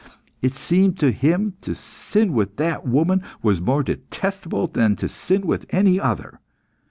It 0.41 0.55
seemed 0.55 0.97
to 0.97 1.11
him 1.11 1.51
that 1.51 1.61
to 1.65 1.75
sin 1.75 2.33
with 2.33 2.55
that 2.55 2.87
woman 2.87 3.21
was 3.43 3.61
more 3.61 3.83
detestable 3.83 4.65
than 4.65 4.95
to 4.95 5.07
sin 5.07 5.45
with 5.45 5.67
any 5.71 5.99
other. 5.99 6.39